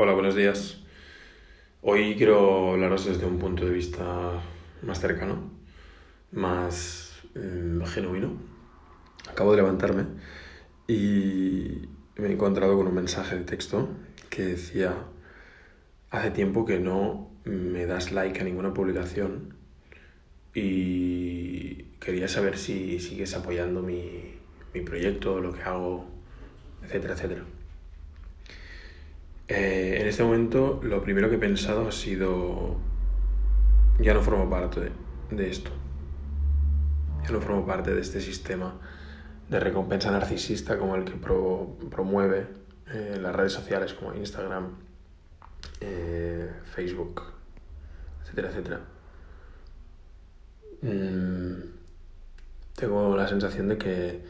[0.00, 0.78] Hola, buenos días.
[1.82, 4.40] Hoy quiero hablaros desde un punto de vista
[4.80, 5.50] más cercano,
[6.30, 8.34] más mm, genuino.
[9.28, 10.04] Acabo de levantarme
[10.86, 13.88] y me he encontrado con un mensaje de texto
[14.30, 14.94] que decía,
[16.10, 19.56] hace tiempo que no me das like a ninguna publicación
[20.54, 24.36] y quería saber si sigues apoyando mi,
[24.72, 26.06] mi proyecto, lo que hago,
[26.84, 27.57] etcétera, etcétera.
[29.48, 32.76] Eh, en este momento lo primero que he pensado ha sido,
[33.98, 34.92] ya no formo parte
[35.30, 35.70] de, esto,
[37.24, 38.74] ya no formo parte de este sistema
[39.48, 42.46] de recompensa narcisista como el que promueve
[42.92, 44.74] eh, las redes sociales como Instagram,
[45.80, 47.22] eh, Facebook,
[48.22, 48.80] etcétera, etcétera.
[50.82, 51.62] Mm,
[52.76, 54.24] tengo la sensación de que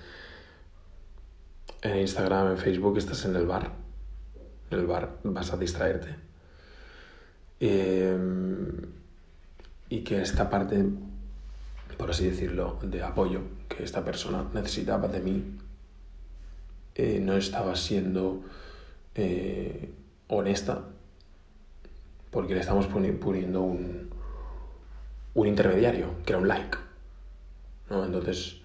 [1.83, 3.78] en Instagram, en Facebook estás en el bar
[4.71, 6.15] en el bar vas a distraerte.
[7.61, 8.69] Em,
[9.89, 10.85] y que esta parte,
[11.97, 15.45] por así decirlo, de apoyo que esta persona necesitaba de mí,
[16.95, 18.43] eh, no estaba siendo
[19.15, 19.91] eh,
[20.29, 20.85] honesta,
[22.31, 24.11] porque le estamos poniendo un,
[25.35, 26.79] un intermediario, que era un like.
[27.91, 28.05] ¿no?
[28.05, 28.57] Entonces,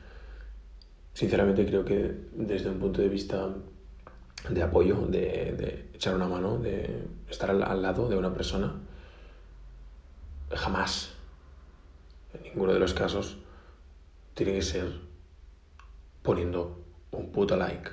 [1.14, 3.56] sinceramente creo que desde un punto de vista
[4.50, 8.74] de apoyo, de, de, echar una mano, de estar al, lado de una persona.
[10.52, 11.14] Jamás,
[12.34, 13.38] en ninguno de los casos,
[14.34, 14.92] tiene que ser
[16.22, 17.90] poniendo un puto like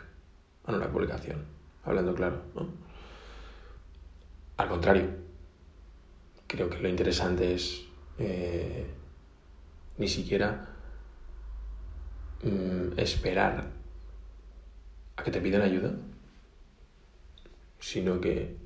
[0.64, 1.44] a una publicación,
[1.84, 2.42] hablando claro.
[2.54, 2.68] ¿no?
[4.56, 5.08] Al contrario,
[6.46, 7.86] creo que lo interesante es
[8.18, 8.86] eh,
[9.98, 10.68] ni siquiera
[12.42, 13.70] mm, esperar
[15.16, 15.92] a que te pidan ayuda
[17.80, 18.56] sino que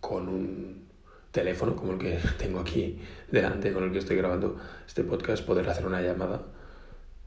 [0.00, 0.86] con un
[1.30, 5.68] teléfono como el que tengo aquí delante, con el que estoy grabando este podcast, poder
[5.68, 6.42] hacer una llamada,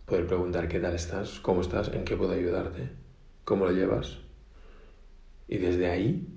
[0.05, 2.89] poder preguntar qué tal estás, cómo estás, en qué puedo ayudarte,
[3.45, 4.17] cómo lo llevas.
[5.47, 6.27] Y desde ahí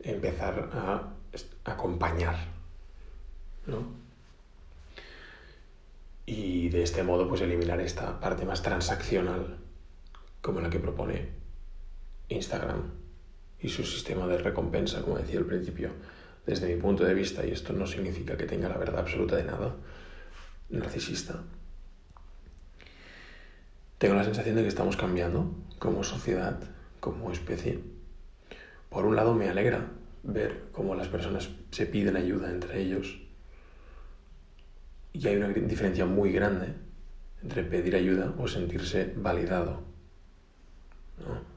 [0.00, 1.12] empezar a
[1.64, 2.36] acompañar,
[3.66, 4.06] ¿no?
[6.24, 9.58] Y de este modo pues eliminar esta parte más transaccional
[10.40, 11.28] como la que propone
[12.28, 13.05] Instagram
[13.60, 15.90] y su sistema de recompensa, como decía al principio,
[16.46, 19.44] desde mi punto de vista, y esto no significa que tenga la verdad absoluta de
[19.44, 19.74] nada,
[20.70, 21.42] narcisista.
[23.98, 26.60] Tengo la sensación de que estamos cambiando como sociedad,
[27.00, 27.80] como especie.
[28.90, 29.88] Por un lado me alegra
[30.22, 33.18] ver cómo las personas se piden ayuda entre ellos
[35.12, 36.74] y hay una diferencia muy grande
[37.42, 39.82] entre pedir ayuda o sentirse validado.
[41.18, 41.55] ¿no?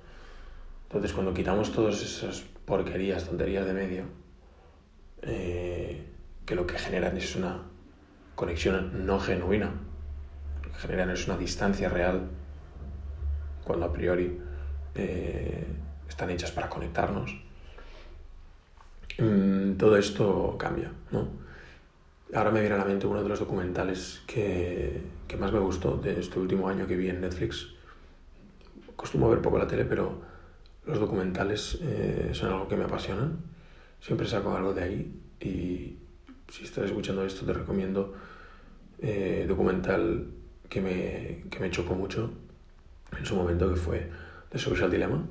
[0.89, 4.03] Entonces, cuando quitamos todas esas porquerías, tonterías de medio,
[5.21, 6.03] eh,
[6.47, 7.61] que lo que generan es una
[8.33, 9.71] conexión no genuina,
[10.63, 12.27] lo que generan es una distancia real,
[13.63, 14.41] cuando a priori
[14.95, 15.63] eh,
[16.07, 17.39] están hechas para conectarnos,
[19.19, 21.27] mm, todo esto cambia, ¿no?
[22.33, 25.97] Ahora me viene a la mente uno de los documentales que, que más me gustó
[25.97, 27.67] de este último año que vi en Netflix.
[28.95, 30.29] Costumo ver poco la tele, pero
[30.85, 33.39] los documentales eh, son algo que me apasionan.
[33.99, 35.97] Siempre saco algo de ahí y
[36.49, 38.13] si estás escuchando esto te recomiendo
[38.99, 40.27] eh, documental
[40.67, 42.31] que me, que me chocó mucho
[43.17, 44.09] en su momento que fue
[44.49, 45.25] The Social Dilemma.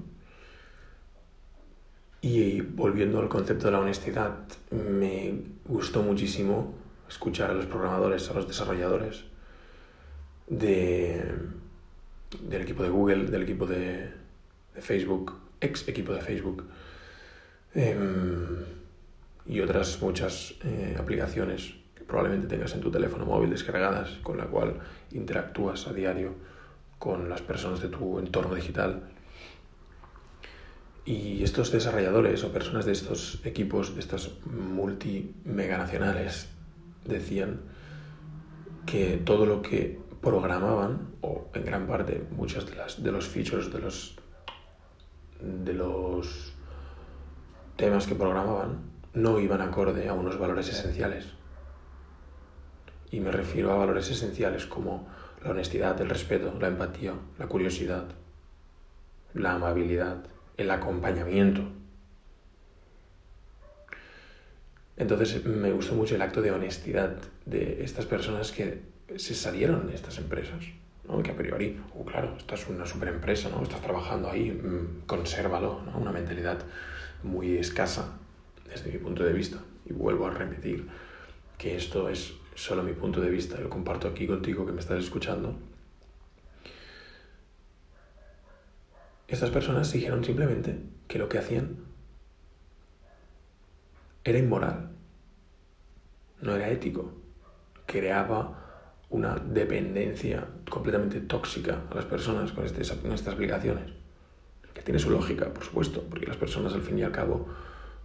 [2.20, 4.38] Y volviendo al concepto de la honestidad,
[4.70, 5.34] me
[5.66, 6.74] gustó muchísimo
[7.08, 9.24] escuchar a los programadores, a los desarrolladores
[10.48, 11.22] de,
[12.42, 14.17] del equipo de Google, del equipo de,
[14.80, 16.64] Facebook, ex equipo de Facebook
[17.74, 18.64] em,
[19.46, 24.46] y otras muchas eh, aplicaciones que probablemente tengas en tu teléfono móvil descargadas con la
[24.46, 24.80] cual
[25.12, 26.34] interactúas a diario
[26.98, 29.02] con las personas de tu entorno digital.
[31.04, 36.48] Y estos desarrolladores o personas de estos equipos, de estas multi-meganacionales,
[37.06, 37.60] decían
[38.84, 43.72] que todo lo que programaban, o en gran parte muchas de, las, de los features,
[43.72, 44.16] de los
[45.40, 46.52] de los
[47.76, 48.80] temas que programaban
[49.14, 51.26] no iban acorde a unos valores esenciales.
[53.10, 55.08] Y me refiero a valores esenciales como
[55.42, 58.04] la honestidad, el respeto, la empatía, la curiosidad,
[59.34, 60.24] la amabilidad,
[60.56, 61.62] el acompañamiento.
[64.96, 68.82] Entonces me gustó mucho el acto de honestidad de estas personas que
[69.16, 70.64] se salieron de estas empresas
[71.22, 73.62] que a priori, uh, claro, esta es una super empresa, ¿no?
[73.62, 75.98] estás trabajando ahí, mm, consérvalo, ¿no?
[75.98, 76.58] una mentalidad
[77.22, 78.18] muy escasa
[78.68, 79.58] desde mi punto de vista.
[79.86, 80.86] Y vuelvo a repetir
[81.56, 85.02] que esto es solo mi punto de vista, lo comparto aquí contigo que me estás
[85.02, 85.56] escuchando.
[89.26, 91.76] Estas personas dijeron simplemente que lo que hacían
[94.24, 94.90] era inmoral,
[96.42, 97.12] no era ético,
[97.86, 98.67] creaba
[99.10, 103.92] una dependencia completamente tóxica a las personas con, este, estas aplicaciones.
[104.74, 107.48] Que tiene su lógica, por supuesto, porque las personas al fin y al cabo,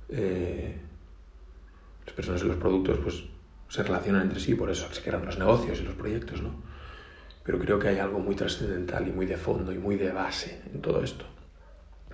[0.09, 0.75] eh,
[2.05, 3.23] las personas y los productos, pues
[3.69, 6.55] se relacionan entre sí, por eso se crean los negocios y los proyectos, ¿no?
[7.43, 10.61] Pero creo que hay algo muy trascendental y muy de fondo y muy de base
[10.73, 11.25] en todo esto,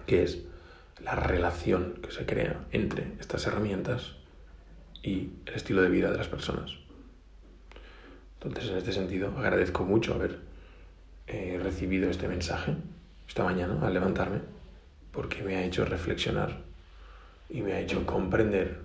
[0.05, 0.39] que es
[1.03, 4.15] la relación que se crea entre estas herramientas
[5.03, 6.77] y el estilo de vida de las personas.
[8.41, 10.39] Entonces, en este sentido, agradezco mucho haber
[11.27, 12.75] eh, recibido este mensaje
[13.27, 14.39] esta mañana al levantarme,
[15.11, 16.61] porque me ha hecho reflexionar
[17.49, 18.79] y me ha hecho comprender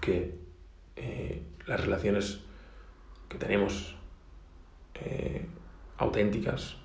[0.00, 0.34] que
[0.96, 2.40] eh, las relaciones
[3.28, 3.94] que tenemos
[4.96, 5.46] eh,
[5.98, 6.76] auténticas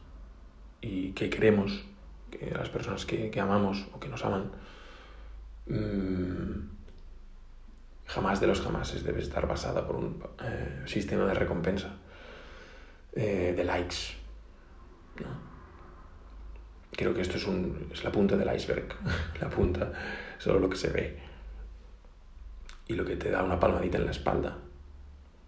[0.82, 1.84] y que queremos,
[2.30, 4.52] que las personas que, amamos o que nos aman,
[5.68, 6.76] mm,
[8.06, 11.96] jamás de los jamases debe estar basada por un eh, sistema de recompensa,
[13.14, 14.16] de likes.
[16.92, 18.88] Creo que esto es, un, es la punta del iceberg,
[19.42, 19.92] la punta,
[20.38, 21.20] solo lo que se ve
[22.88, 24.58] y lo que te da una palmadita en la espalda.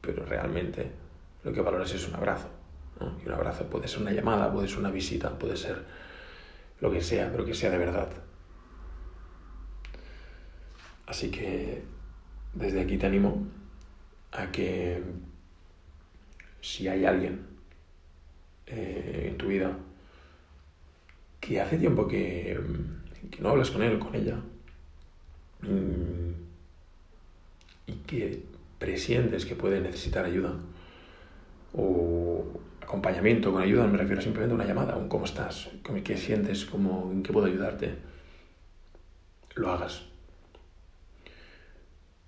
[0.02, 0.92] Pero realmente
[1.44, 2.50] lo que valoras es un abrazo.
[3.24, 5.84] Y un abrazo puede ser una llamada, puede ser una visita, puede ser
[6.80, 8.10] lo que sea, pero que sea de verdad.
[11.06, 11.84] Así que
[12.58, 13.48] desde aquí te animo
[14.32, 15.02] a que
[16.62, 17.46] si hay alguien
[18.66, 19.78] eh, en tu vida
[21.40, 22.60] que hace tiempo que,
[23.40, 24.36] no hablas con él, con ella,
[25.62, 26.32] mm,
[27.88, 28.44] y que
[28.80, 30.54] presientes que puede necesitar ayuda
[31.74, 32.44] o
[32.82, 35.70] acompañamiento con ayuda, me refiero simplemente a una llamada, un cómo estás,
[36.04, 37.96] qué sientes, cómo, en qué puedo ayudarte,
[39.56, 40.17] lo hagas.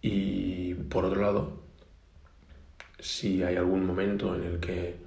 [0.01, 1.61] Y por otro lado,
[2.99, 4.97] si hay algún momento en el que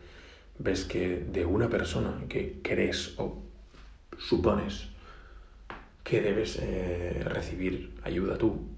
[0.59, 3.43] ves que de una persona que crees o
[4.19, 4.89] supones
[6.05, 8.69] que debes eh, recibir ayuda tú,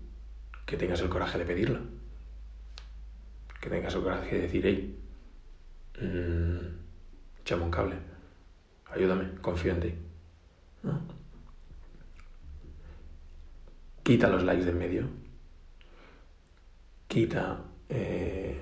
[0.66, 1.81] que tengas el coraje de pedirla.
[3.60, 4.99] Que tengas el coraje de decir, hey,
[6.00, 7.96] mmm, un cable,
[8.90, 9.94] ayúdame, confío en ti.
[14.02, 15.23] Quita los likes de en medio.
[17.14, 18.58] Quita eh,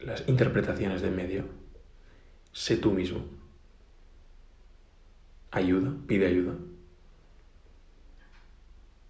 [0.00, 1.46] las interpretaciones de medio.
[2.52, 3.24] Sé tú mismo.
[5.50, 6.56] Ayuda, pide ayuda.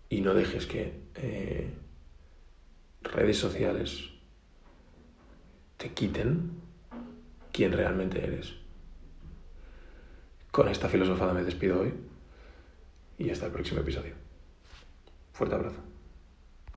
[0.08, 1.74] Y no dejes que eh,
[3.02, 4.10] redes sociales
[5.76, 6.52] te quiten
[7.52, 8.54] quién realmente eres.
[10.52, 11.92] Con esta filosofada me despido hoy
[13.18, 14.14] y hasta el próximo episodio.
[15.32, 15.89] Fuerte abrazo.